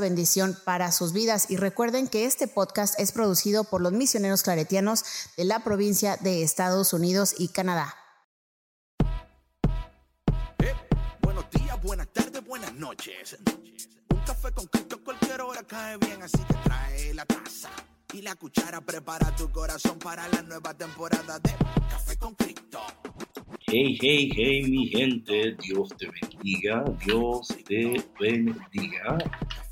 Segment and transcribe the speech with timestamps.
[0.00, 1.50] bendición para sus vidas.
[1.50, 5.04] Y recuerden que este podcast es producido por los misioneros claretianos
[5.36, 7.94] de la provincia de Estados Unidos y Canadá.
[10.58, 10.74] Eh,
[11.22, 13.36] buenos días, buenas tardes, buenas noches.
[14.10, 17.70] Un café con Cristo cualquier hora cae bien, así que trae la taza
[18.12, 18.80] y la cuchara.
[18.80, 21.52] Prepara tu corazón para la nueva temporada de
[21.90, 22.80] Café con Cristo.
[23.66, 29.18] Hey, hey, hey, mi gente, Dios te bendiga, Dios te bendiga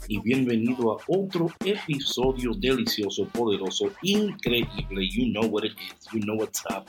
[0.08, 5.08] y bienvenido a otro episodio delicioso, poderoso, increíble.
[5.08, 6.86] You know what it is, you know what's up.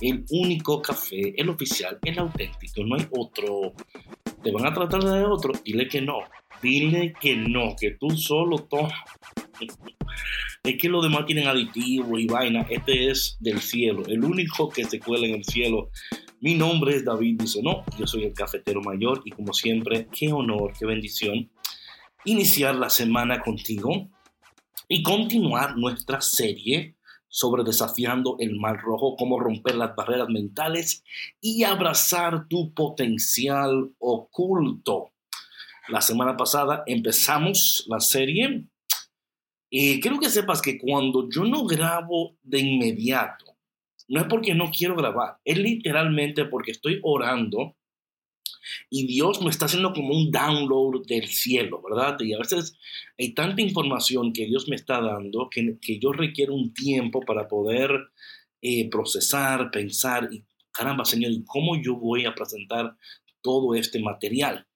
[0.00, 3.72] El único café, el oficial, el auténtico, no hay otro.
[4.42, 6.20] Te van a tratar de otro, dile que no,
[6.62, 8.92] dile que no, que tú solo tomas.
[10.62, 12.66] Es que los demás tienen aditivos y vaina.
[12.70, 15.90] Este es del cielo, el único que se cuela en el cielo
[16.40, 20.72] mi nombre es David no, yo soy el cafetero mayor y como siempre, qué honor,
[20.78, 21.50] qué bendición
[22.30, 24.10] iniciar la semana contigo
[24.86, 31.04] y continuar nuestra serie sobre desafiando el mal rojo, cómo romper las barreras mentales
[31.40, 35.12] y abrazar tu potencial oculto.
[35.88, 38.66] La semana pasada empezamos la serie
[39.70, 43.56] y quiero que sepas que cuando yo no grabo de inmediato,
[44.08, 47.77] no es porque no quiero grabar, es literalmente porque estoy orando
[48.90, 52.18] y Dios me está haciendo como un download del cielo, ¿verdad?
[52.20, 52.76] Y a veces
[53.18, 57.90] hay tanta información que Dios me está dando que, yo requiero un tiempo para poder
[58.62, 62.96] eh, procesar, pensar y, caramba, Señor, ¿y cómo yo voy a presentar
[63.42, 64.66] todo este material?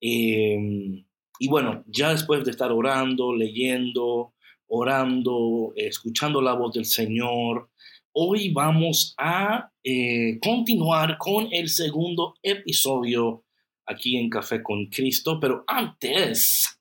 [0.00, 1.04] Em,
[1.38, 4.34] y bueno, ya después de estar orando, leyendo,
[4.66, 7.70] orando, escuchando la voz del Señor,
[8.16, 13.44] hoy vamos a eh, continuar con el segundo episodio
[13.86, 16.80] aquí en Café con Cristo, pero antes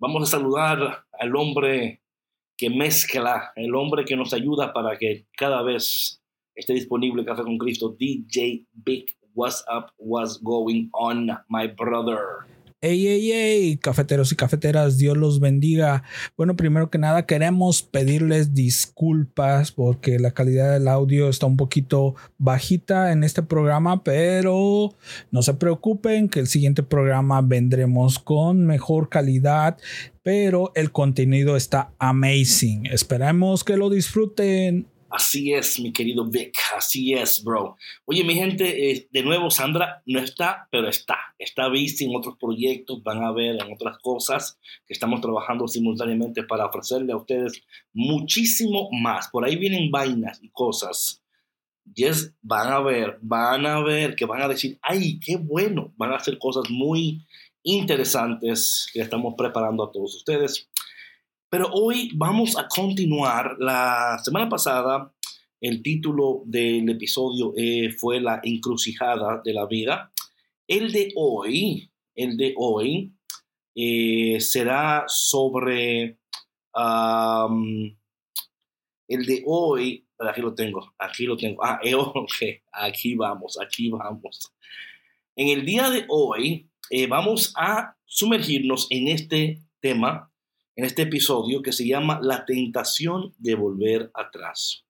[0.00, 2.02] vamos a saludar al hombre
[2.56, 6.20] que mezcla, el hombre que nos ayuda para que cada vez
[6.56, 9.16] esté disponible Café con Cristo, DJ Big.
[9.32, 9.92] What's up?
[9.96, 12.46] What's going on, my brother?
[12.86, 16.02] Ey, ey, ey, cafeteros y cafeteras, Dios los bendiga.
[16.36, 22.14] Bueno, primero que nada queremos pedirles disculpas porque la calidad del audio está un poquito
[22.36, 24.94] bajita en este programa, pero
[25.30, 29.78] no se preocupen que el siguiente programa vendremos con mejor calidad,
[30.22, 32.84] pero el contenido está amazing.
[32.84, 34.88] Esperamos que lo disfruten.
[35.14, 37.76] Así es, mi querido Vic, así es, bro.
[38.04, 41.16] Oye, mi gente, eh, de nuevo, Sandra no está, pero está.
[41.38, 46.42] Está vista en otros proyectos, van a ver en otras cosas que estamos trabajando simultáneamente
[46.42, 49.28] para ofrecerle a ustedes muchísimo más.
[49.28, 51.22] Por ahí vienen vainas y cosas.
[51.94, 55.94] Yes, van a ver, van a ver que van a decir, ay, qué bueno.
[55.96, 57.24] Van a hacer cosas muy
[57.62, 60.68] interesantes que estamos preparando a todos ustedes.
[61.54, 63.54] Pero hoy vamos a continuar.
[63.60, 65.14] La semana pasada
[65.60, 70.12] el título del episodio eh, fue La encrucijada de la vida.
[70.66, 73.12] El de hoy, el de hoy
[73.76, 76.18] eh, será sobre...
[79.06, 81.64] el de hoy, aquí lo tengo, aquí lo tengo.
[81.64, 81.94] Ah, eh,
[82.72, 84.52] aquí vamos, aquí vamos.
[85.36, 86.68] En el día de hoy
[87.08, 90.33] vamos a sumergirnos en este tema
[90.76, 94.84] en este episodio que se llama La tentación de volver atrás.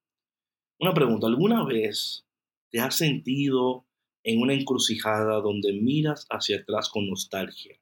[0.81, 2.27] Una pregunta, ¿alguna vez
[2.71, 3.87] te has sentido
[4.23, 7.79] en una encrucijada donde miras hacia atrás con nostalgia,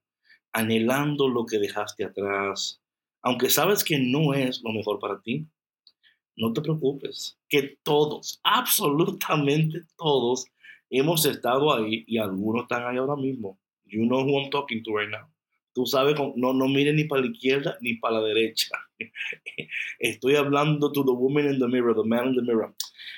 [0.53, 2.83] anhelando lo que dejaste atrás,
[3.23, 5.47] aunque sabes que no es lo mejor para ti?
[6.37, 10.47] No te preocupes, que todos, absolutamente todos,
[10.91, 13.61] hemos estado ahí y algunos están ahí ahora mismo.
[13.85, 15.32] You know who I'm talking to right now.
[15.75, 18.69] Tú sabes, no, no mires ni para la izquierda ni para la derecha.
[19.99, 22.75] Estoy hablando to the woman in the mirror, the man in the mirror.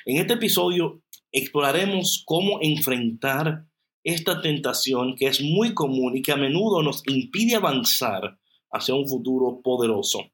[0.06, 1.02] En este episodio
[1.32, 3.64] exploraremos cómo enfrentar
[4.04, 8.38] esta tentación que es muy común y que a menudo nos impide avanzar
[8.70, 10.30] hacia un futuro poderoso.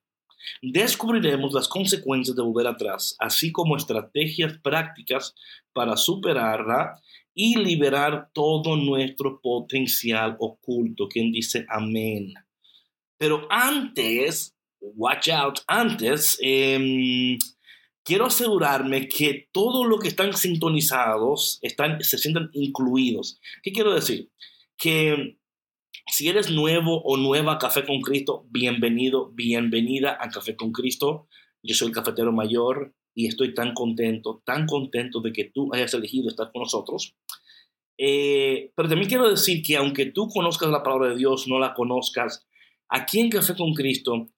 [0.62, 5.34] Descubriremos las consecuencias de volver atrás, así como estrategias prácticas
[5.72, 7.00] para superarla
[7.42, 11.08] y liberar todo nuestro potencial oculto.
[11.08, 12.34] ¿Quién dice amén?
[13.16, 17.38] Pero antes, watch out, antes, em,
[18.04, 23.40] quiero asegurarme que todos los que están sintonizados están, se sientan incluidos.
[23.62, 24.30] ¿Qué quiero decir?
[24.76, 25.38] Que
[26.08, 31.26] si eres nuevo o nueva a Café con Cristo, bienvenido, bienvenida a Café con Cristo.
[31.62, 35.94] Yo soy el cafetero mayor y estoy tan contento, tan contento de que tú hayas
[35.94, 37.14] elegido estar con nosotros.
[38.02, 41.74] Eh, pero también quiero decir que aunque tú conozcas la palabra de Dios, no la
[41.74, 42.46] conozcas,
[42.88, 44.30] aquí en Café con Cristo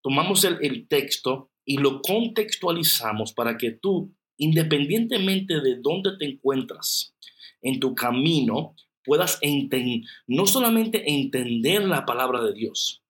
[0.00, 7.16] tomamos el, el texto y lo contextualizamos para que tú, independientemente de dónde te encuentras
[7.62, 9.40] en tu camino, puedas
[10.28, 13.02] no solamente entender la palabra de Dios,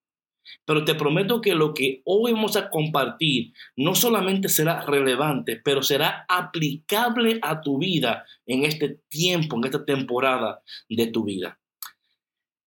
[0.65, 5.83] pero te prometo que lo que hoy vamos a compartir no solamente será relevante, pero
[5.83, 11.59] será aplicable a tu vida en este tiempo, en esta temporada de tu vida.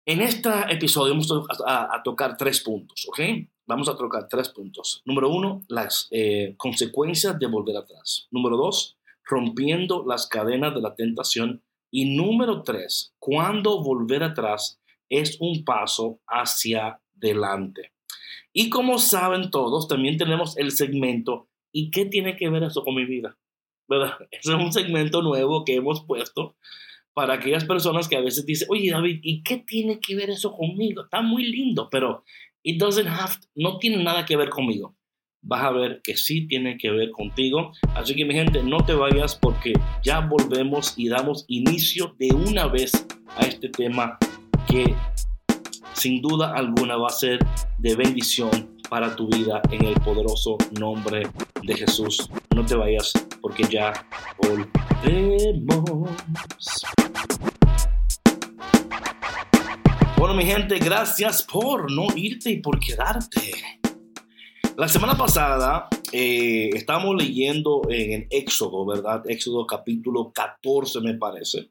[0.06, 1.30] En este episodio vamos
[1.66, 3.20] a, tocar tres puntos, ¿ok?
[3.66, 5.02] Vamos a tocar tres puntos.
[5.04, 8.26] Número uno, las eh, consecuencias de volver atrás.
[8.30, 11.62] Número dos, rompiendo las cadenas de la tentación.
[11.92, 17.92] Y número tres, cuando volver atrás es un paso hacia delante.
[18.52, 22.94] Y como saben todos, también tenemos el segmento ¿y qué tiene que ver eso con
[22.94, 23.36] mi vida?
[23.88, 24.14] ¿Verdad?
[24.30, 26.56] Es un segmento nuevo que hemos puesto
[27.12, 30.52] para aquellas personas que a veces dicen, oye David, ¿y qué tiene que ver eso
[30.52, 31.02] conmigo?
[31.02, 32.24] Está muy lindo, pero
[32.62, 34.96] it doesn't have, no tiene nada que ver conmigo.
[35.42, 37.72] Vas a ver que sí tiene que ver contigo.
[37.94, 42.66] Así que mi gente, no te vayas porque ya volvemos y damos inicio de una
[42.66, 42.92] vez
[43.36, 44.18] a este tema
[44.70, 44.94] que
[46.00, 47.38] sin duda alguna va a ser
[47.76, 51.28] de bendición para tu vida en el poderoso nombre
[51.62, 52.30] de Jesús.
[52.56, 53.12] No te vayas
[53.42, 53.92] porque ya
[54.38, 56.08] volvemos.
[60.16, 63.52] Bueno, mi gente, gracias por no irte y por quedarte.
[64.78, 69.22] La semana pasada eh, estábamos leyendo en Éxodo, ¿verdad?
[69.28, 71.68] Éxodo capítulo 14 me parece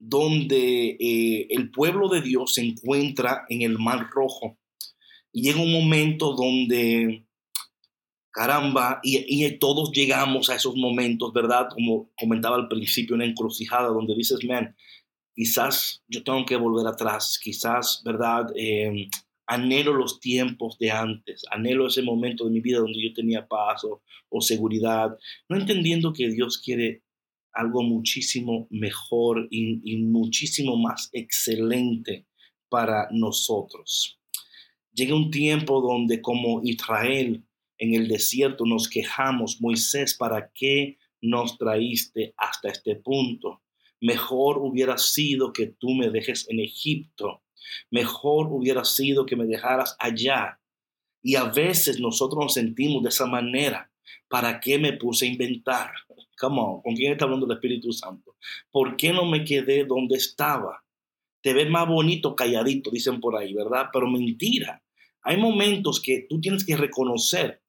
[0.00, 4.58] donde eh, el pueblo de Dios se encuentra en el Mar Rojo.
[5.30, 7.26] Y llega un momento donde,
[8.32, 11.68] caramba, y, todos llegamos a esos momentos, ¿verdad?
[11.72, 14.74] Como comentaba al principio, una encrucijada donde dices, man,
[15.34, 18.46] quizás yo tengo que volver atrás, quizás, ¿verdad?
[18.56, 19.08] Em,
[19.46, 23.82] anhelo los tiempos de antes, anhelo ese momento de mi vida donde yo tenía paz
[23.84, 25.16] o seguridad,
[25.48, 27.02] no entendiendo que Dios quiere
[27.52, 32.26] algo muchísimo mejor y, muchísimo más excelente
[32.68, 34.18] para nosotros.
[34.92, 37.44] Llega un tiempo donde como Israel
[37.78, 43.62] en el desierto nos quejamos, Moisés, ¿para qué nos traíste hasta este punto?
[44.00, 47.42] Mejor hubiera sido que tú me dejes en Egipto.
[47.90, 50.60] Mejor hubiera sido que me dejaras allá.
[51.22, 53.90] Y a veces nosotros nos sentimos de esa manera.
[54.28, 55.92] ¿Para qué me puse a inventar?
[56.40, 58.36] Come on, ¿con quién está hablando el Espíritu Santo?
[58.70, 60.82] ¿Por qué no me quedé donde estaba?
[61.42, 63.88] Te ves más bonito calladito, dicen por ahí, ¿verdad?
[63.92, 64.82] Pero mentira.
[65.22, 67.62] Hay momentos que tú tienes que reconocer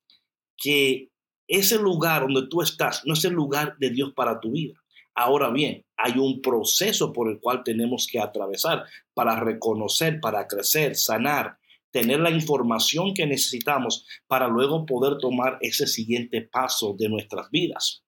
[0.55, 1.09] que
[1.47, 4.81] ese lugar donde tú estás no es el lugar de Dios para tu vida.
[5.13, 10.95] Ahora bien, hay un proceso por el cual tenemos que atravesar para reconocer, para crecer,
[10.95, 11.57] sanar,
[11.91, 18.05] tener la información que necesitamos para luego poder tomar ese siguiente paso de nuestras vidas.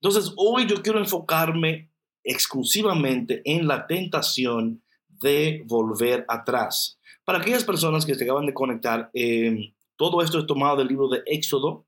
[0.00, 1.90] Entonces, hoy yo quiero enfocarme
[2.22, 6.98] exclusivamente en la tentación de volver atrás.
[7.24, 11.08] Para aquellas personas que se acaban de conectar, em, todo esto es tomado del libro
[11.08, 11.86] de Éxodo,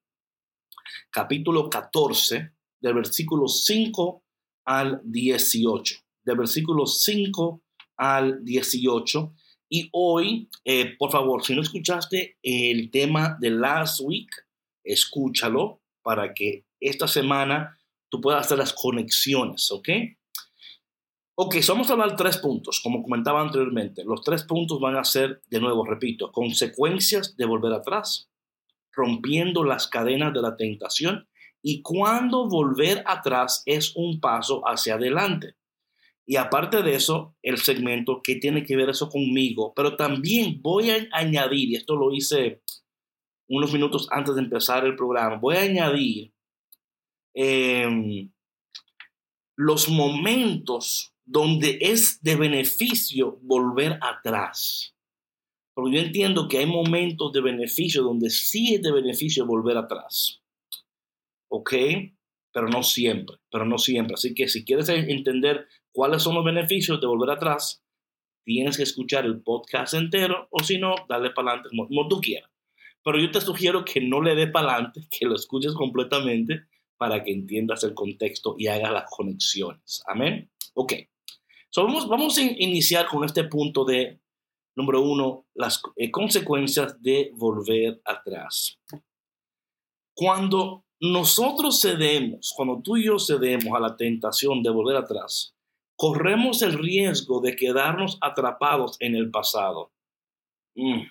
[1.11, 4.25] capítulo 14, del versículo 5
[4.65, 5.97] al 18.
[6.25, 7.63] Del versículo 5
[7.97, 9.35] al 18.
[9.69, 14.29] Y hoy, eh, por favor, si no escuchaste el tema de last week,
[14.83, 17.79] escúchalo para que esta semana
[18.11, 19.89] tú puedas hacer las conexiones, ¿ok?
[21.37, 24.05] Ok, so vamos a hablar de tres puntos, como comentaba anteriormente.
[24.05, 28.31] Los tres puntos van a ser, de nuevo, repito, consecuencias de volver atrás,
[28.93, 31.27] rompiendo las cadenas de la tentación
[31.63, 35.55] y cuando volver atrás es un paso hacia adelante.
[36.27, 39.73] Y aparte de eso, el segmento, ¿qué tiene que ver eso conmigo?
[39.75, 42.63] Pero también voy a añadir, y esto lo hice
[43.49, 46.33] unos minutos antes de empezar el programa, voy a añadir
[47.35, 48.31] Em,
[49.57, 54.97] los momentos donde es de beneficio volver atrás.
[55.75, 60.43] Porque yo entiendo que hay momentos de beneficio donde sí es de beneficio volver atrás.
[61.49, 61.75] ¿Ok?
[62.53, 64.15] Pero no siempre, pero no siempre.
[64.15, 67.85] Así que si quieres entender cuáles son los beneficios de volver atrás,
[68.45, 72.51] tienes que escuchar el podcast entero o si no, dale para adelante como, tú quieras.
[73.05, 76.65] Pero yo te sugiero que no le dé para adelante, que lo escuches completamente
[77.01, 80.03] para que entiendas el contexto y hagas las conexiones.
[80.07, 80.51] Amén.
[80.75, 80.93] Ok.
[81.71, 84.21] So, vamos, vamos a iniciar con este punto de,
[84.77, 88.79] número uno, las eh, consecuencias de volver atrás.
[90.15, 95.55] Cuando nosotros cedemos, cuando tú y yo cedemos a la tentación de volver atrás,
[95.97, 99.91] corremos el riesgo de quedarnos atrapados en el pasado.
[100.75, 101.05] Mm,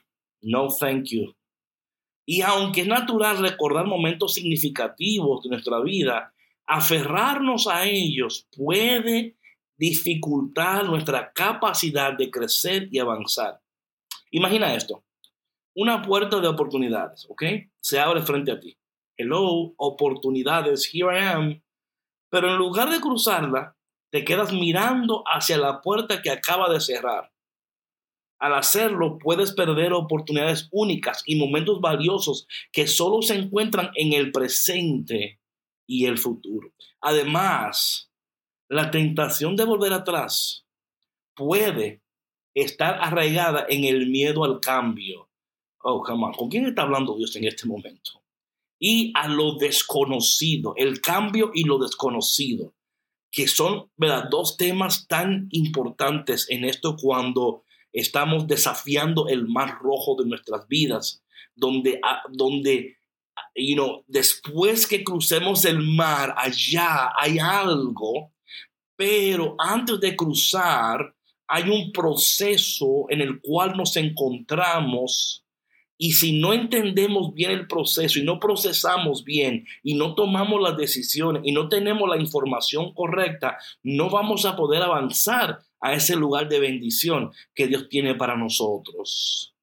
[0.44, 1.34] no, thank you.
[2.30, 6.34] Y aunque es natural recordar momentos significativos de nuestra vida,
[6.68, 9.38] aferrarnos a ellos puede
[9.78, 13.62] dificultar nuestra capacidad de crecer y avanzar.
[14.30, 15.04] Imagina esto.
[15.74, 17.44] Una puerta de oportunidades, ¿ok?
[17.80, 18.78] Se abre frente a ti
[19.20, 21.62] hello, oportunidades, here I am.
[22.32, 23.76] Pero en lugar de cruzarla,
[24.12, 27.32] te quedas mirando hacia la puerta que acaba de cerrar.
[28.40, 34.32] Al hacerlo, puedes perder oportunidades únicas y momentos valiosos que solo se encuentran en el
[34.32, 35.40] presente
[35.86, 36.74] y el futuro.
[37.02, 38.10] Además,
[38.70, 40.66] la tentación de volver atrás
[41.36, 42.02] puede
[42.54, 45.30] estar arraigada en el miedo al cambio.
[45.82, 46.34] Oh, come on.
[46.34, 48.20] ¿Con quién está hablando Dios en este momento?
[48.80, 52.74] y a lo desconocido, el cambio y lo desconocido,
[53.30, 54.30] que son ¿verdad?
[54.32, 61.24] dos temas tan importantes en esto cuando estamos desafiando el mar rojo de nuestras vidas,
[61.56, 62.98] donde, ah, donde
[63.56, 68.34] you know, después que crucemos el mar, allá hay algo,
[68.96, 71.16] pero antes de cruzar
[71.48, 75.44] hay un proceso en el cual nos encontramos
[75.98, 80.78] y si no entendemos bien el proceso y no procesamos bien y no tomamos las
[80.78, 86.50] decisiones y no tenemos la información correcta, no vamos a poder avanzar a ese lugar
[86.50, 89.56] de bendición que Dios tiene para nosotros.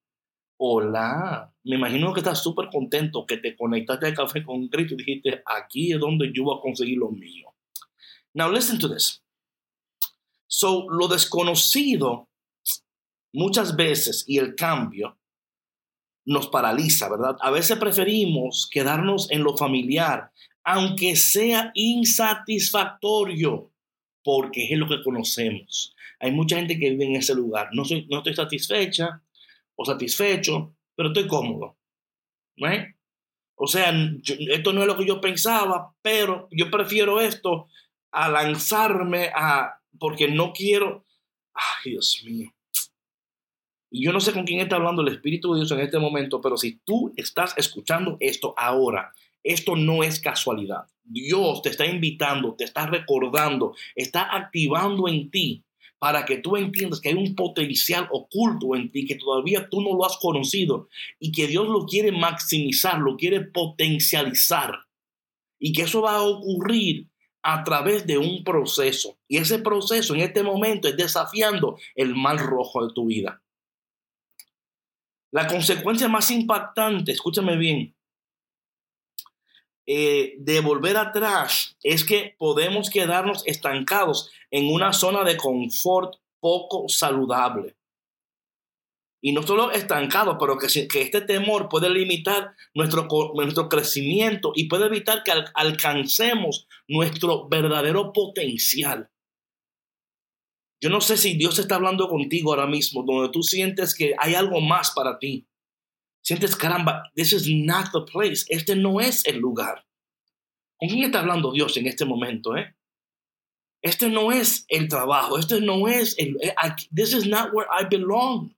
[0.59, 4.99] Hola, me imagino que estás súper contento que te conectaste al café con Cristo y
[4.99, 7.55] dijiste, aquí es donde yo voy a conseguir lo mío.
[8.33, 9.23] Now listen to this.
[10.47, 12.29] So, lo desconocido
[13.35, 15.19] muchas veces y el cambio
[16.25, 17.37] nos paraliza, ¿verdad?
[17.41, 20.33] A veces preferimos quedarnos en lo familiar,
[20.65, 23.71] aunque sea insatisfactorio,
[24.27, 25.95] porque es lo que conocemos.
[26.19, 27.69] Hay mucha gente que vive en ese lugar.
[27.71, 29.23] No, soy, no estoy satisfecha
[29.77, 31.79] o satisfecho, pero estoy cómodo.
[32.57, 32.69] ¿no?
[33.55, 33.95] O sea,
[34.51, 37.69] esto no es lo que yo pensaba, pero yo prefiero esto
[38.11, 41.05] a lanzarme a, porque no quiero,
[41.55, 42.53] ay Dios mío,
[43.89, 46.41] y yo no sé con quién está hablando el Espíritu de Dios en este momento,
[46.41, 49.13] pero si tú estás escuchando esto ahora,
[49.47, 50.87] esto no es casualidad.
[51.05, 55.65] Dios te está invitando, te está recordando, está activando en ti
[55.99, 59.97] para que tú entiendas que hay un potencial oculto en ti que todavía tú no
[59.97, 60.89] lo has conocido
[61.19, 64.87] y que Dios lo quiere maximizar, lo quiere potencializar
[65.59, 67.09] y que eso va a ocurrir
[67.43, 69.17] a través de un proceso.
[69.29, 73.43] Y ese proceso en este momento es desafiando el mal rojo de tu vida.
[75.31, 77.96] La consecuencia más impactante, escúchame bien,
[79.87, 86.89] eh, de volver atrás es que podemos quedarnos estancados en una zona de confort poco
[86.89, 87.77] saludable.
[89.23, 94.87] Y no solo estancados, pero que, este temor puede limitar nuestro, nuestro crecimiento y puede
[94.87, 99.11] evitar que alcancemos nuestro verdadero potencial.
[100.81, 104.35] Yo no sé si Dios está hablando contigo ahora mismo, donde tú sientes que hay
[104.35, 105.47] algo más para ti.
[106.27, 108.45] Sientes, caramba, this is not the place.
[108.49, 109.87] Este no es el lugar.
[110.77, 112.75] ¿Con quién está hablando Dios en este momento, eh?
[113.81, 115.39] Este no es el trabajo.
[115.39, 116.37] Este no es el.
[116.43, 116.53] Eh,
[116.93, 118.57] this is not where I belong.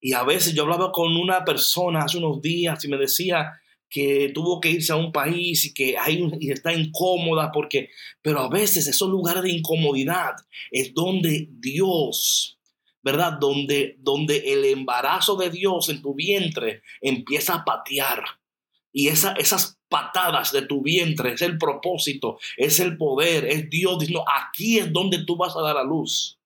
[0.00, 3.52] Y a veces yo hablaba con una persona hace unos días y me decía,
[3.94, 8.40] que tuvo que irse a un país y que hay y está incómoda porque, pero
[8.40, 10.34] a veces esos lugares de incomodidad
[10.72, 12.53] es donde Dios,
[13.04, 13.34] ¿verdad?
[13.38, 18.24] Donde, donde el embarazo de Dios en tu vientre empieza a patear.
[18.92, 23.98] Y esa, esas patadas de tu vientre es el propósito, es el poder, es Dios
[23.98, 26.38] diciendo, aquí es donde tú vas a dar a luz.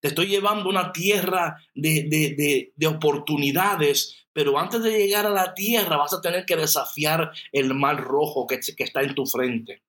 [0.00, 5.52] Te estoy llevando una tierra de, de, de oportunidades pero antes de llegar a la
[5.52, 9.82] tierra vas a tener que desafiar el mal rojo que, que está en tu frente.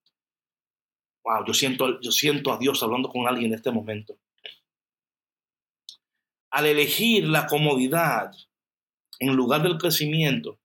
[1.24, 4.18] Wow, yo siento, yo siento a Dios hablando con alguien en este momento.
[6.52, 8.32] Al elegir la comodidad
[9.20, 10.60] en lugar del crecimiento,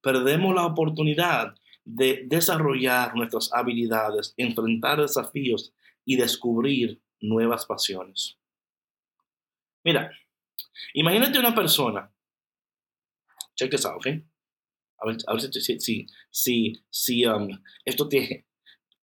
[0.00, 1.54] perdemos la oportunidad
[1.84, 5.72] de desarrollar nuestras habilidades, enfrentar desafíos
[6.04, 8.38] y descubrir nuevas pasiones.
[9.84, 10.10] Mira,
[10.94, 12.12] imagínate una persona.
[13.54, 14.06] Check this out, ¿ok?
[14.98, 17.48] A ver, a ver si, si, si, si um,
[17.84, 18.46] esto te,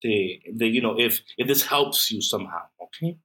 [0.01, 3.17] te, you know, if, if this helps you somehow, ¿ok?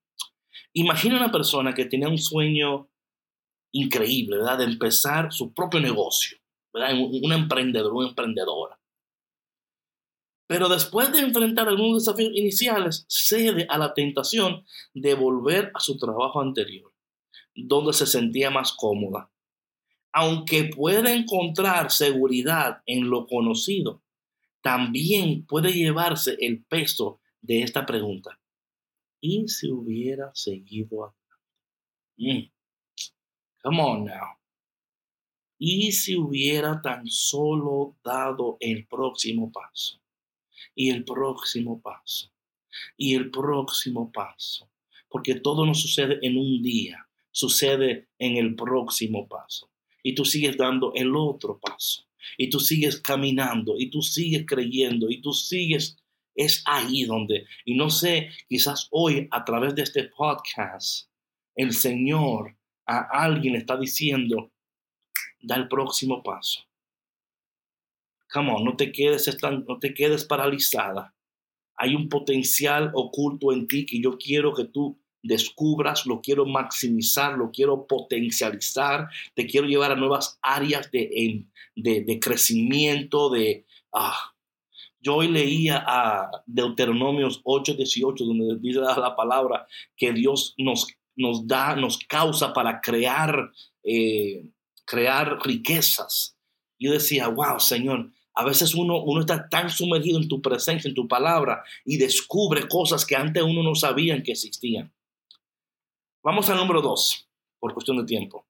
[0.79, 2.89] Imagina una persona que tenía un sueño
[3.73, 4.59] increíble, ¿verdad?
[4.59, 6.39] De empezar su propio negocio,
[6.73, 6.95] ¿verdad?
[6.97, 8.79] Un, emprendedor, una emprendedora.
[10.47, 15.99] Pero después de enfrentar algunos desafíos iniciales, cede a la tentación de volver a su
[15.99, 16.95] trabajo anterior,
[17.57, 19.33] donde se sentía más cómoda.
[20.13, 24.05] Aunque puede encontrar seguridad en lo conocido,
[24.63, 28.39] también puede llevarse el peso de esta pregunta.
[29.21, 31.19] ¿Y si hubiera seguido adelante?
[32.17, 32.51] Mm.
[33.63, 34.39] Come on now.
[35.59, 40.01] ¿Y si hubiera tan solo dado el próximo paso?
[40.75, 42.31] Y el próximo paso.
[42.97, 44.71] Y el próximo paso.
[45.09, 49.69] Porque todo no sucede en un día, sucede en el próximo paso.
[50.03, 52.07] Y tú sigues dando el otro paso.
[52.37, 53.75] Y tú sigues caminando.
[53.77, 55.11] Y tú sigues creyendo.
[55.11, 55.97] Y tú sigues
[56.39, 61.11] es ahí donde, y no sé, quizás hoy a través de este podcast,
[61.57, 64.53] el Señor a alguien está diciendo,
[65.41, 66.61] da el próximo paso.
[68.33, 71.13] Come on, no te quedes, no te quedes paralizada.
[71.77, 77.37] Hay un potencial oculto en ti que yo quiero que tú descubras, lo quiero maximizar,
[77.37, 83.67] lo quiero potencializar, te quiero llevar a nuevas áreas de, de, de crecimiento, de...
[83.93, 84.35] Ah,
[85.09, 90.87] yo hoy leía a Deuteronomios 8:18, donde dice la palabra que Dios nos
[91.17, 93.51] nos da, nos causa para crear,
[93.83, 94.51] eh,
[94.85, 96.37] crear riquezas.
[96.79, 100.95] Yo decía, wow, Señor, a veces uno, uno está tan sumergido en tu presencia, en
[100.95, 104.93] tu palabra, y descubre cosas que antes uno no sabía que existían.
[106.23, 107.27] Vamos al número dos,
[107.59, 108.47] por cuestión de tiempo.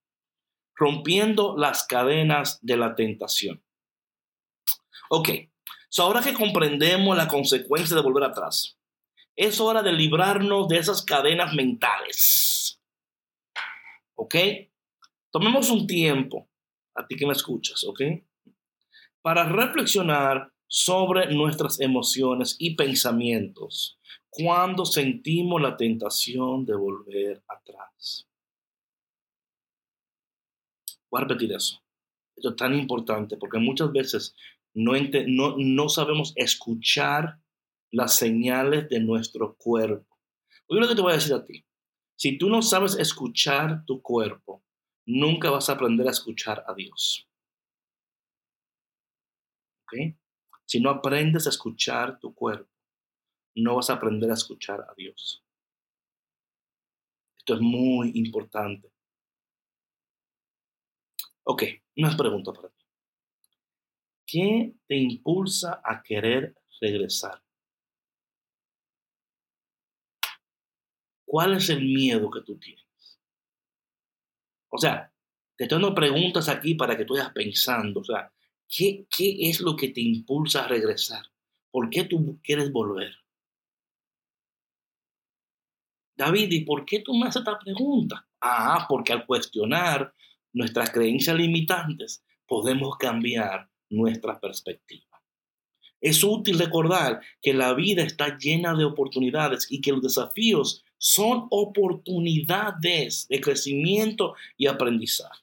[0.75, 3.63] Rompiendo las cadenas de la tentación.
[5.09, 5.31] Ok,
[5.89, 8.77] so ahora que comprendemos la consecuencia de volver atrás,
[9.37, 12.59] es hora de librarnos de esas cadenas mentales
[14.21, 14.35] ¿Ok?
[15.31, 16.49] Tomemos un tiempo,
[16.97, 18.01] a ti que me escuchas, ¿ok?
[19.23, 28.29] Para reflexionar sobre nuestras emociones y pensamientos cuando sentimos la tentación de volver atrás.
[31.11, 31.81] Voy a repetir eso.
[32.35, 34.35] Esto es tan importante porque muchas veces
[34.79, 34.93] no,
[35.27, 37.41] no, no sabemos escuchar
[37.91, 40.19] las señales de nuestro cuerpo.
[40.69, 41.65] Oye lo que te voy a decir a ti.
[42.17, 44.63] Si tú no sabes escuchar tu cuerpo,
[45.07, 47.29] nunca vas a aprender a escuchar a Dios.
[50.67, 52.71] Si no aprendes a escuchar tu cuerpo,
[53.57, 55.43] no vas a aprender a escuchar a Dios.
[57.39, 58.93] Esto es muy importante.
[61.45, 61.63] Ok,
[61.97, 62.78] una pregunta para ti.
[64.31, 67.43] ¿Qué te impulsa a querer regresar?
[71.25, 73.19] ¿Cuál es el miedo que tú tienes?
[74.69, 75.11] O sea,
[75.57, 78.01] te estoy dando preguntas aquí para que tú vayas pensando.
[78.01, 78.31] O sea,
[78.69, 81.25] ¿qué, ¿qué es lo que te impulsa a regresar?
[81.71, 83.15] ¿Por qué tú quieres volver?
[86.15, 88.29] David, ¿y por qué tú me haces esta pregunta?
[88.43, 90.13] Ah, porque al cuestionar
[90.53, 95.23] nuestras creencias limitantes podemos cambiar nuestra perspectiva.
[96.01, 101.47] Es útil recordar que la vida está llena de oportunidades y que los desafíos son
[101.51, 105.43] oportunidades de crecimiento y aprendizaje.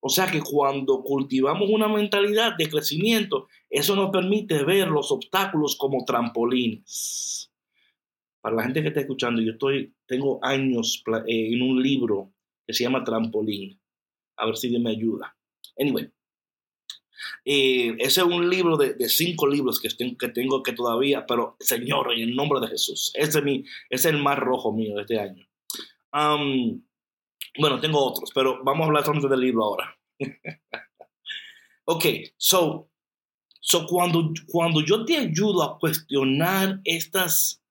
[0.00, 5.76] O sea que cuando cultivamos una mentalidad de crecimiento, eso nos permite ver los obstáculos
[5.76, 7.50] como trampolines.
[8.40, 12.32] Para la gente que está escuchando, yo estoy, tengo años eh, en un libro
[12.64, 13.80] que se llama Trampolín.
[14.36, 15.36] A ver si me ayuda.
[15.76, 16.12] Anyway,
[17.44, 22.20] ese es un libro de, cinco libros que, que, tengo que todavía, pero Señor, en
[22.20, 25.46] el nombre de Jesús, ese es, mi, es el más rojo mío de este año.
[26.12, 29.96] bueno, tengo otros, pero vamos a hablar solamente del libro ahora.
[31.84, 32.04] ok,
[32.36, 32.90] so,
[33.60, 37.62] so cuando, cuando yo te ayudo a cuestionar estas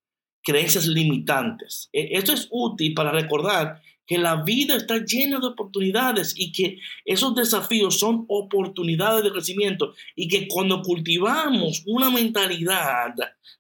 [0.43, 6.33] creencias limitantes, e, esto es útil para recordar que la vida está llena de oportunidades
[6.37, 13.13] y que esos desafíos son oportunidades de crecimiento y que cuando cultivamos una mentalidad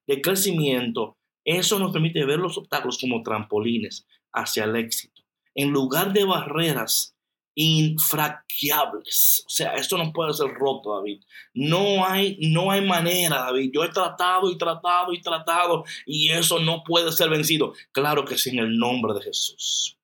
[0.07, 6.13] de crecimiento, eso nos permite ver los obstáculos como trampolines hacia el éxito, en lugar
[6.13, 7.15] de barreras
[7.55, 9.43] infranqueables.
[9.47, 11.21] O sea, esto no puede ser roto, David.
[11.53, 13.71] No hay, no hay manera, David.
[13.73, 17.73] Yo he tratado y tratado y tratado y eso no puede ser vencido.
[17.91, 19.97] Claro que sí, en el nombre de Jesús.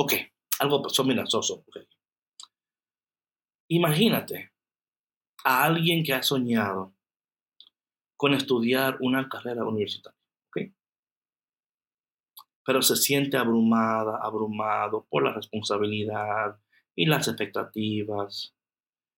[0.00, 0.12] Ok,
[0.60, 1.64] algo pasó amenazoso.
[1.66, 1.82] Okay.
[3.66, 4.52] Imagínate
[5.44, 6.94] a alguien que ha soñado
[8.16, 10.72] con estudiar una carrera universitaria, ¿ok?
[12.64, 16.60] Pero se siente abrumada, abrumado por la responsabilidad
[16.94, 18.54] y las expectativas.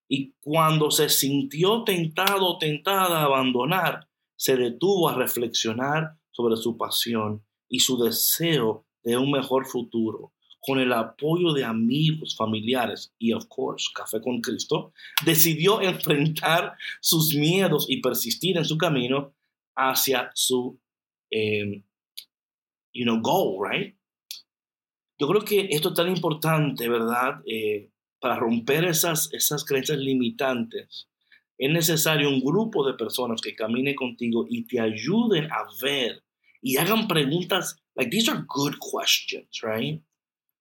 [0.09, 7.45] Y cuando se sintió tentado tentada a abandonar, se detuvo a reflexionar sobre su pasión
[7.69, 13.47] y su deseo de un mejor futuro con el apoyo de amigos, familiares y, of
[13.49, 14.93] course, Café con Cristo,
[15.25, 19.35] decidió enfrentar sus miedos y persistir en su camino
[19.75, 20.79] hacia su,
[21.31, 21.83] em,
[22.93, 23.97] you know, goal, right?
[25.19, 27.41] Yo creo que esto es tan importante, ¿verdad?
[27.47, 31.09] Eh, para romper esas, esas creencias limitantes,
[31.57, 36.23] es necesario un grupo de personas que camine contigo y te ayuden a ver
[36.63, 40.03] y hagan preguntas, like these are good questions, right?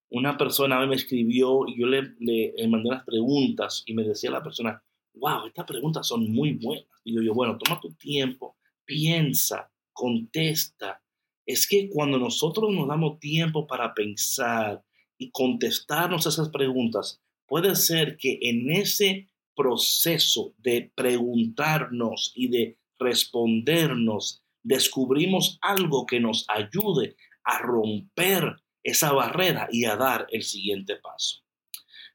[0.10, 4.44] Una persona me escribió y yo le, le, mandé las preguntas y me decía la
[4.44, 4.82] persona,
[5.14, 6.86] wow, estas preguntas son muy buenas.
[7.04, 11.02] Y yo, yo, bueno, toma tu tiempo, piensa, contesta.
[11.46, 14.84] Es que cuando nosotros nos damos tiempo para pensar
[15.18, 24.42] y contestarnos esas preguntas, puede ser que en ese proceso de preguntarnos y de respondernos,
[24.64, 28.56] descubrimos algo que nos ayude a romper
[28.90, 31.42] esa barrera y a dar el siguiente paso.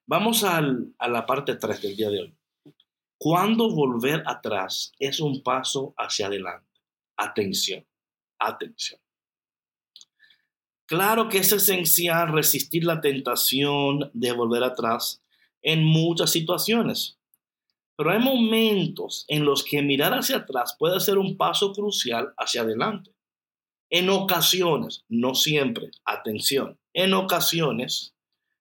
[0.07, 2.35] Vamos a la parte 3 del día de hoy.
[3.17, 6.69] Cuando volver atrás es un paso hacia adelante.
[7.17, 7.87] Atención,
[8.39, 9.01] atención.
[10.87, 15.23] Claro que es esencial resistir la tentación de volver atrás
[15.63, 17.19] en muchas situaciones,
[17.97, 22.61] pero hay momentos en los que mirar hacia atrás puede ser un paso crucial hacia
[22.61, 23.14] adelante.
[23.97, 28.17] En ocasiones, no siempre, atención, en ocasiones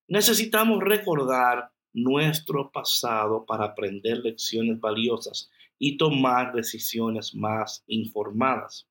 [0.08, 8.88] necesitamos recordar nuestro pasado para aprender lecciones valiosas y tomar decisiones más informadas.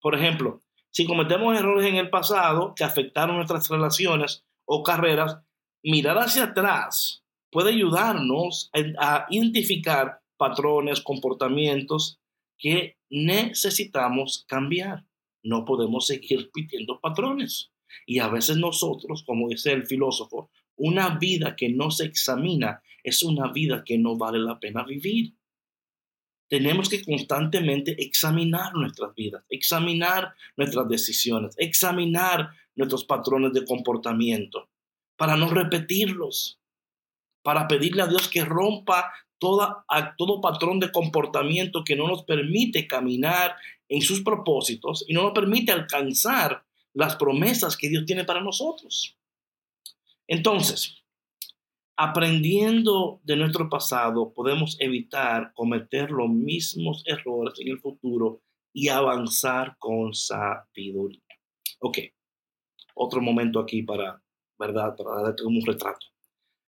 [0.00, 5.38] Por ejemplo, si cometemos errores en el pasado que afectaron nuestras relaciones o carreras,
[5.82, 12.20] mirar hacia atrás puede ayudarnos a identificar patrones, comportamientos
[12.56, 15.06] que necesitamos cambiar
[15.42, 17.70] no podemos seguir repitiendo patrones.
[18.06, 23.22] Y a veces nosotros, como dice el filósofo, una vida que no se examina es
[23.22, 25.34] una vida que no vale la pena vivir.
[26.48, 34.68] Tenemos que constantemente examinar nuestras vidas, examinar nuestras decisiones, examinar nuestros patrones de comportamiento
[35.16, 36.60] para no repetirlos,
[37.42, 39.84] para pedirle a Dios que rompa toda,
[40.16, 43.56] todo patrón de comportamiento que no nos permite caminar
[43.88, 49.18] en sus propósitos y no nos permite alcanzar las promesas que Dios tiene para nosotros.
[50.28, 51.02] Entonces,
[51.96, 59.76] aprendiendo de nuestro pasado, podemos evitar cometer los mismos errores en el futuro y avanzar
[59.80, 61.20] con sabiduría.
[61.80, 61.98] Ok,
[62.94, 64.22] otro momento aquí para,
[64.56, 64.94] ¿verdad?
[64.96, 66.06] Para darte un retrato.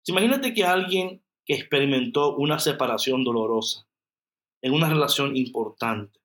[0.06, 3.86] Imagínate que alguien que experimentó una separación dolorosa
[4.60, 6.22] en una relación importante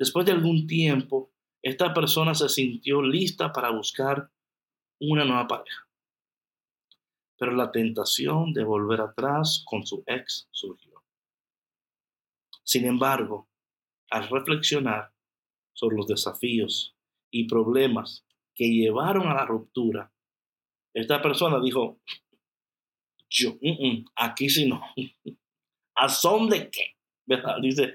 [0.00, 1.30] Después de algún tiempo,
[1.60, 4.30] esta persona se sintió lista para buscar
[4.98, 5.86] una nueva pareja.
[7.36, 11.04] Pero la tentación de volver atrás con su ex surgió.
[12.64, 13.50] Sin embargo,
[14.08, 15.12] al reflexionar
[15.74, 16.96] sobre los desafíos
[17.30, 20.10] y problemas que llevaron a la ruptura,
[20.94, 22.00] esta persona dijo,
[23.30, 23.56] yo,
[24.16, 24.82] aquí sí no.
[25.94, 26.96] ¿A son de qué?
[27.62, 27.94] Dice,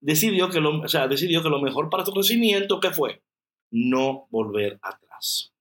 [0.00, 3.22] decidió que lo, o sea, decidió que lo mejor para su crecimiento, ¿qué fue?
[3.70, 5.52] No volver atrás.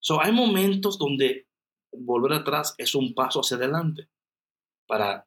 [0.00, 1.48] So, hay momentos donde
[1.92, 4.08] volver atrás es un paso hacia adelante
[4.86, 5.26] para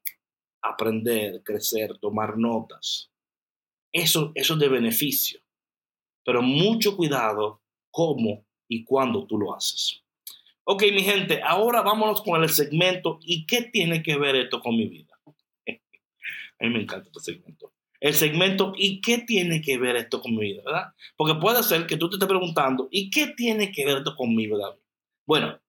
[0.61, 3.11] aprender, crecer, tomar notas.
[3.91, 5.41] Eso, eso es de beneficio.
[6.23, 10.03] Pero mucho cuidado cómo y cuándo tú lo haces.
[10.71, 13.17] Ok, mi gente, ahora vámonos con el segmento.
[13.23, 15.19] ¿Y qué tiene que ver esto con mi vida?
[15.65, 17.73] A mí me encanta este segmento.
[17.99, 20.93] El segmento, ¿y qué tiene que ver esto con mi vida, verdad?
[21.17, 24.59] Porque puede ser que tú te estés preguntando, ¿y qué tiene que ver esto conmigo,
[24.59, 24.79] David?
[25.25, 25.59] Bueno,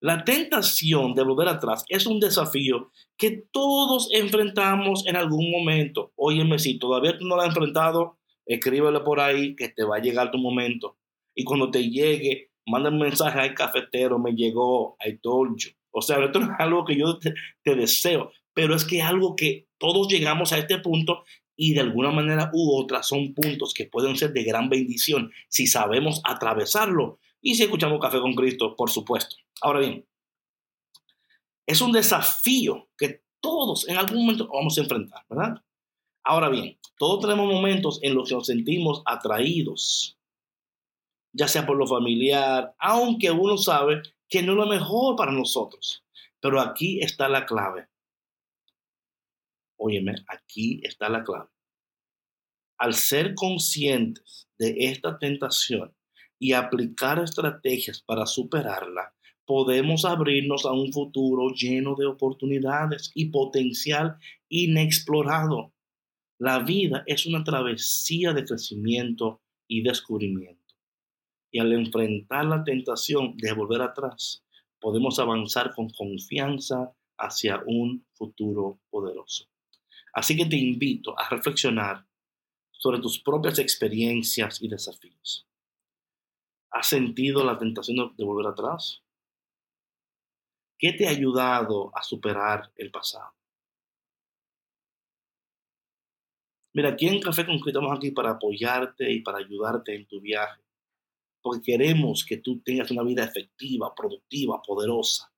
[0.00, 6.14] la tentación de volver atrás es un desafío que todos enfrentamos en algún momento.
[6.16, 10.00] Óyeme, si todavía tú no lo has enfrentado, escríbelo por ahí que te va a
[10.00, 10.96] llegar tu momento.
[11.34, 15.70] Y cuando te llegue, manda un mensaje al cafetero, me llegó, I told you.
[15.90, 19.34] O sea, esto es algo que yo te, te deseo, pero es que es algo
[19.36, 21.24] que todos llegamos a este punto
[21.56, 25.66] y de alguna manera u otra son puntos que pueden ser de gran bendición si
[25.66, 29.36] sabemos atravesarlo, Y si escuchamos Café con Cristo, por supuesto.
[29.60, 30.06] Ahora bien,
[31.66, 35.62] es un desafío que todos en algún momento vamos a enfrentar, ¿verdad?
[36.24, 40.17] Ahora bien, todos tenemos momentos en los que nos sentimos atraídos,
[41.32, 46.04] ya sea por lo familiar, aunque uno sabe que no es lo mejor para nosotros.
[46.40, 47.88] Pero aquí está la clave.
[49.76, 51.48] Óyeme, aquí está la clave.
[52.78, 55.94] Al ser conscientes de esta tentación
[56.38, 59.14] y aplicar estrategias para superarla,
[59.44, 65.72] podemos abrirnos a un futuro lleno de oportunidades y potencial inexplorado.
[66.38, 70.57] La vida es una travesía de crecimiento y descubrimiento.
[71.50, 74.44] Y al enfrentar la tentación de volver atrás,
[74.80, 79.46] podemos avanzar con confianza hacia un futuro poderoso.
[80.12, 82.06] Así que te invito a reflexionar
[82.72, 85.46] sobre tus propias experiencias y desafíos.
[86.70, 89.02] ¿Has sentido la tentación de volver atrás?
[90.78, 93.32] ¿Qué te ha ayudado a superar el pasado?
[96.72, 100.67] Mira, aquí en Café con estamos aquí para apoyarte y para ayudarte en tu viaje
[101.48, 105.32] porque queremos que tú tengas una vida efectiva, productiva, poderosa.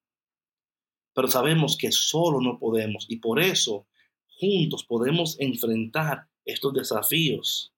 [1.14, 3.86] Pero sabemos que solo no podemos y por eso
[4.40, 7.72] juntos podemos enfrentar estos desafíos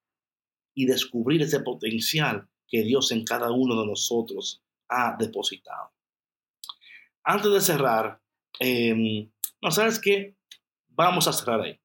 [0.74, 5.90] y descubrir ese potencial que Dios en cada uno de nosotros ha depositado.
[7.24, 8.22] Antes de cerrar,
[8.60, 10.36] em, no sabes qué,
[10.88, 11.78] vamos a cerrar ahí.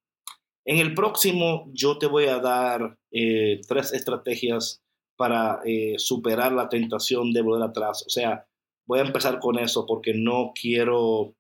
[0.64, 4.82] En el próximo yo te voy a dar eh, tres estrategias
[5.18, 8.04] para eh, superar la tentación de volver atrás.
[8.06, 8.48] O sea,
[8.86, 11.36] voy a empezar con eso porque no quiero...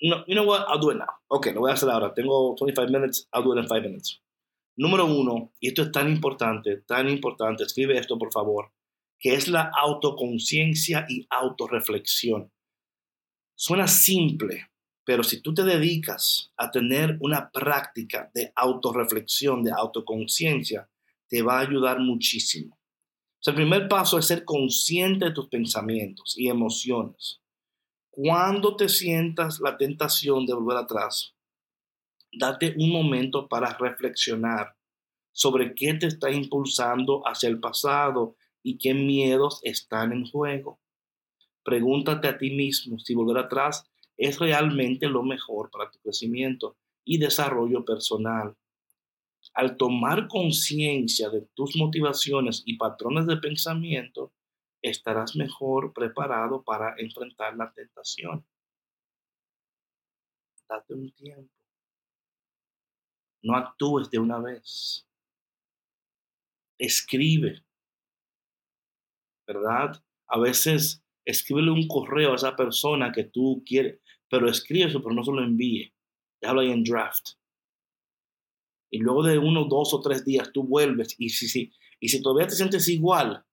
[0.00, 0.66] No, you know what?
[0.68, 1.06] I'll do it now.
[1.28, 2.12] Ok, lo voy a hacer ahora.
[2.12, 4.20] Tengo 25 minutes, I'll do it in 5 minutes.
[4.78, 8.72] Número uno, y esto es tan importante, tan importante, escribe esto por favor,
[9.18, 12.52] que es la autoconciencia y autorreflexión.
[13.54, 14.68] Suena simple,
[15.02, 20.90] pero si tú te dedicas a tener una práctica de autorreflexión, de autoconciencia,
[21.26, 22.75] te va a ayudar muchísimo
[23.50, 27.40] el primer paso es ser consciente de tus pensamientos y emociones.
[28.10, 31.34] Cuando te sientas la tentación de volver atrás,
[32.32, 34.74] date un momento para reflexionar
[35.32, 40.80] sobre qué te está impulsando hacia el pasado y qué miedos están en juego.
[41.62, 43.84] Pregúntate a ti mismo si volver atrás
[44.16, 48.56] es realmente lo mejor para tu crecimiento y desarrollo personal
[49.56, 54.34] al tomar conciencia de tus motivaciones y patrones de pensamiento,
[54.82, 58.46] estarás mejor preparado para enfrentar la tentación.
[60.68, 61.50] Date un tiempo.
[63.44, 65.08] No actúes de una vez.
[66.78, 67.64] Escribe.
[69.46, 70.04] ¿Verdad?
[70.28, 75.14] A veces escríbele un correo a esa persona que tú quieres, pero escribe eso, pero
[75.14, 75.94] no se lo envíe.
[76.42, 77.36] Déjalo ahí en draft
[78.96, 82.22] y luego de uno, dos o tres días tú vuelves y si, si, y si
[82.22, 83.44] todavía te sientes igual,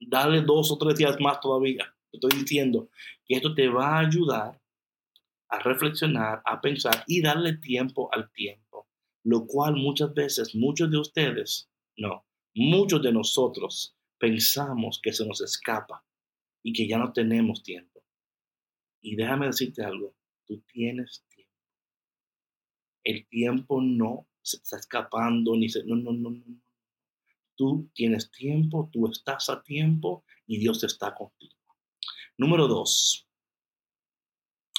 [0.00, 1.94] dale dos o tres días más todavía.
[2.10, 2.90] estoy diciendo
[3.24, 4.60] que esto te va a ayudar
[5.48, 8.88] a reflexionar, a pensar y darle tiempo al tiempo,
[9.22, 15.40] lo cual muchas veces muchos de ustedes, no, muchos de nosotros pensamos que se nos
[15.40, 16.04] escapa
[16.64, 18.02] y que ya no tenemos tiempo.
[19.00, 21.54] Y déjame decirte algo, tú tienes tiempo.
[23.04, 25.84] El tiempo no se está escapando, ni se...
[25.84, 26.62] No, no, no, no.
[27.56, 31.56] Tú tienes tiempo, tú estás a tiempo y Dios está contigo.
[32.38, 33.28] Número dos.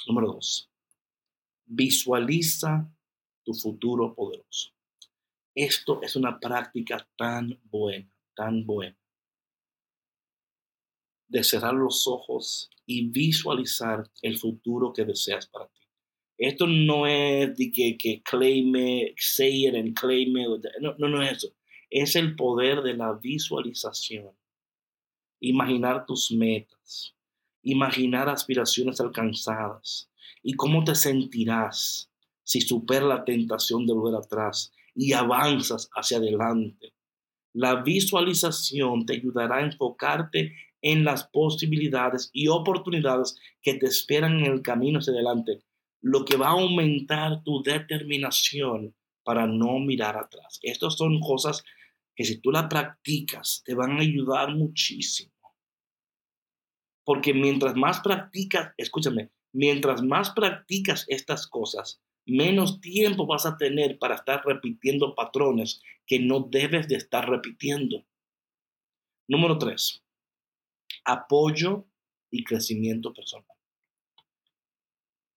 [0.06, 0.68] Número dos.
[1.64, 2.92] Visualiza
[3.44, 4.70] tu futuro poderoso.
[5.54, 8.98] Esto es una práctica tan buena, tan buena.
[11.28, 15.81] De cerrar los ojos y visualizar el futuro que deseas para ti.
[16.42, 18.20] Esto no es de que, que
[19.16, 20.32] say it and claim.
[20.80, 21.54] No, no, no es eso.
[21.88, 24.32] Es el poder de la visualización.
[25.38, 27.14] Imaginar tus metas.
[27.62, 30.10] Imaginar aspiraciones alcanzadas.
[30.42, 32.10] Y cómo te sentirás
[32.42, 36.92] si superas la tentación de volver atrás y avanzas hacia adelante.
[37.52, 44.46] La visualización te ayudará a enfocarte en las posibilidades y oportunidades que te esperan en
[44.46, 45.62] el camino hacia adelante
[46.02, 50.58] lo que va a aumentar tu determinación para no mirar atrás.
[50.62, 51.64] Estas son cosas
[52.14, 55.32] que si tú las practicas te van a ayudar muchísimo.
[57.04, 63.98] Porque mientras más practicas, escúchame, mientras más practicas estas cosas, menos tiempo vas a tener
[63.98, 68.04] para estar repitiendo patrones que no debes de estar repitiendo.
[69.28, 70.02] Número tres,
[71.04, 71.86] apoyo
[72.30, 73.51] y crecimiento personal.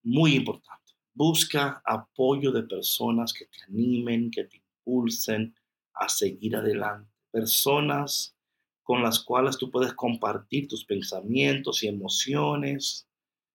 [0.05, 0.93] Muy importante.
[1.15, 5.55] Busca apoyo de personas que te animen, que te impulsen
[5.95, 7.11] a seguir adelante.
[7.31, 8.37] Personas
[8.83, 13.07] con las cuales tú puedes compartir tus pensamientos y emociones.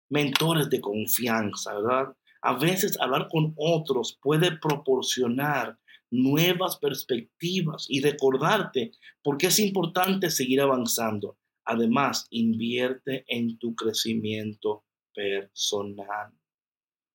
[0.08, 2.16] Mentores de confianza, ¿verdad?
[2.42, 5.78] A veces hablar con otros puede proporcionar
[6.10, 8.90] nuevas perspectivas y recordarte
[9.22, 11.38] por qué es importante seguir avanzando.
[11.64, 14.84] Además, invierte en tu crecimiento
[15.14, 16.39] personal.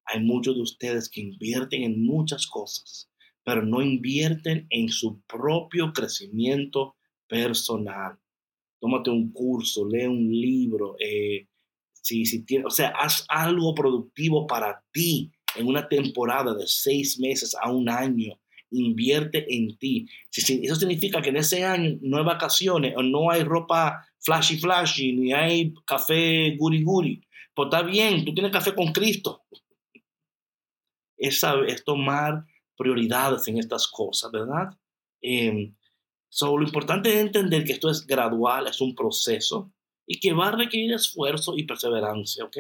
[0.06, 3.10] Hay muchos de ustedes que invierten en muchas cosas,
[3.44, 6.96] pero no invierten en su propio crecimiento
[7.28, 8.18] personal.
[8.80, 11.48] Tómate un curso, lee un libro, eh,
[12.06, 17.56] si, si o sea, haz algo productivo para ti en una temporada de seis meses
[17.60, 18.39] a un año.
[18.72, 20.08] Invierte en ti.
[20.30, 24.58] Si, eso significa que en ese año no hay vacaciones o no hay ropa flashy
[24.58, 27.22] flashy, ni hay café guri guri.
[27.54, 29.44] Pues está bien, tú tienes café con Cristo.
[31.17, 32.45] Es, es tomar
[32.78, 34.69] prioridades en estas cosas, ¿verdad?
[35.21, 35.73] Eh,
[36.41, 39.71] lo importante es entender que esto es gradual, es un proceso
[40.06, 42.58] y que va a requerir esfuerzo y perseverancia, ¿ok?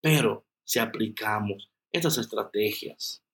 [0.00, 3.24] Pero si aplicamos estas estrategias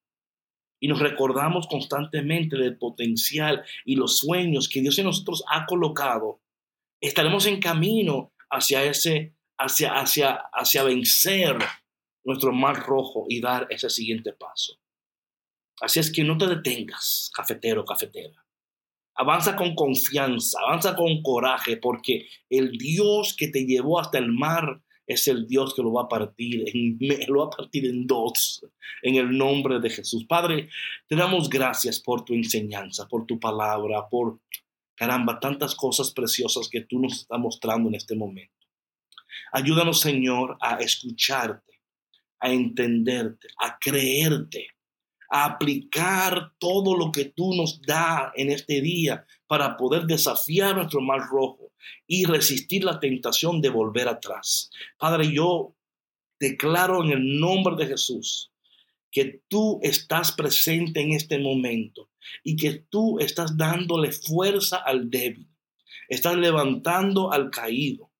[0.78, 6.40] y nos recordamos constantemente del potencial y los sueños que Dios en nosotros ha colocado,
[7.00, 11.58] estaremos en camino hacia ese, hacia, hacia, hacia vencer
[12.24, 14.78] nuestro mar rojo y dar ese siguiente paso.
[15.80, 18.44] Así es que no te detengas, cafetero, cafetera.
[19.14, 24.83] Avanza con confianza, avanza con coraje, porque el Dios que te llevó hasta el mar
[25.06, 28.64] es el Dios que lo va a partir, en, lo va a partir en dos,
[29.02, 30.24] en el nombre de Jesús.
[30.24, 30.68] Padre,
[31.09, 34.38] te damos gracias por tu enseñanza, por tu palabra, por,
[34.94, 38.54] caramba, tantas cosas preciosas que tú nos estás mostrando en este momento.
[39.52, 41.69] Ayúdanos, Señor, a escucharte,
[42.40, 44.68] a entenderte, a creerte
[45.31, 51.00] a aplicar todo lo que tú nos da en este día para poder desafiar nuestro
[51.00, 51.72] mal rojo
[52.07, 54.70] y resistir la tentación de volver atrás.
[54.98, 55.76] Padre, yo
[56.40, 58.50] declaro en el nombre de Jesús
[59.12, 62.11] que tú estás presente en este momento
[62.42, 65.48] y que tú estás dándole fuerza al débil,
[66.09, 68.11] estás levantando al caído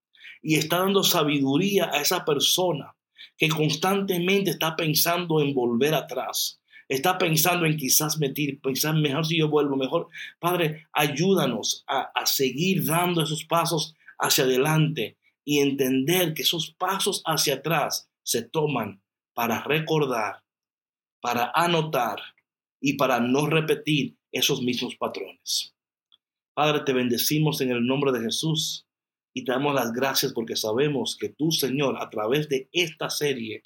[0.43, 2.95] y estás dando sabiduría a esa persona
[3.41, 9.39] que constantemente está pensando en volver atrás está pensando en quizás metir, pensar mejor si
[9.39, 10.09] yo vuelvo, mejor.
[10.41, 17.23] Padre, ayúdanos a, a seguir dando esos pasos hacia adelante y entender que esos pasos
[17.25, 19.01] hacia atrás se toman
[19.35, 20.43] para recordar,
[21.21, 22.19] para anotar
[22.81, 25.77] y para no repetir esos mismos patrones.
[26.55, 28.85] Padre, te bendecimos en el nombre de Jesús
[29.35, 33.63] y te damos las gracias porque sabemos que tú, Señor, a través de esta serie,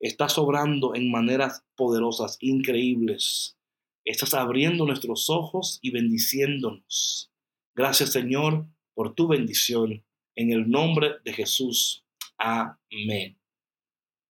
[0.00, 3.56] Estás obrando en maneras poderosas, increíbles.
[4.04, 7.32] Estás abriendo nuestros ojos y bendiciéndonos.
[7.74, 10.04] Gracias Señor por tu bendición.
[10.34, 12.04] En el nombre de Jesús.
[12.36, 13.35] Amén.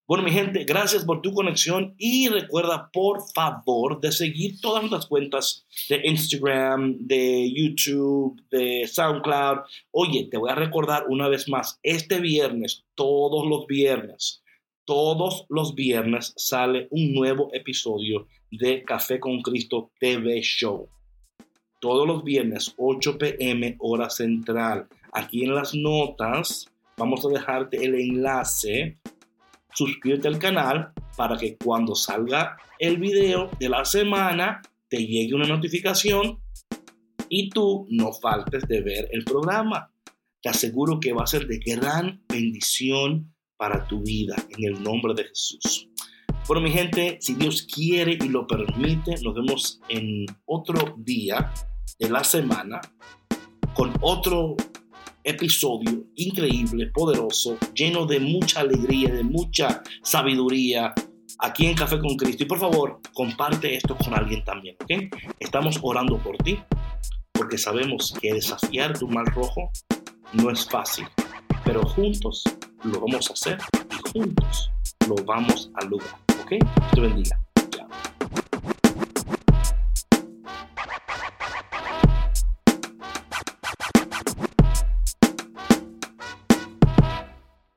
[0.08, 5.08] Bueno, mi gente, gracias por tu conexión y recuerda, por favor, de seguir todas nuestras
[5.08, 9.62] cuentas de Instagram, de YouTube, de SoundCloud.
[9.90, 14.44] Oye, te voy a recordar una vez más, este viernes, todos los viernes,
[14.86, 20.88] todos los viernes sale un nuevo episodio de Café con Cristo TV Show.
[21.82, 24.88] Todos los viernes, 8 pm hora central.
[25.12, 29.00] Aquí en las notas vamos a dejarte el enlace.
[29.76, 35.48] Suscríbete al canal para que cuando salga el video de la semana te llegue una
[35.48, 36.40] notificación
[37.28, 39.92] y tú no faltes de ver el programa.
[40.42, 45.14] Te aseguro que va a ser de gran bendición para tu vida en el nombre
[45.14, 45.90] de Jesús.
[46.48, 51.52] Bueno, mi gente, si Dios quiere y lo permite, nos vemos en otro día
[52.00, 52.80] de la semana
[53.74, 54.56] con otro
[55.26, 60.94] episodio increíble, poderoso, lleno de mucha alegría, de mucha sabiduría
[61.40, 62.44] aquí en Café con Cristo.
[62.44, 65.16] Y por favor, comparte esto con alguien también, ¿ok?
[65.40, 66.58] Estamos orando por ti
[67.34, 69.70] porque sabemos que desafiar tu mal rojo
[70.34, 71.06] no es fácil,
[71.64, 72.44] pero juntos
[72.84, 73.58] lo vamos a hacer
[73.92, 74.72] y juntos
[75.08, 76.16] lo vamos a lograr.
[76.42, 76.54] ¿Ok?
[76.94, 77.45] Te bendiga.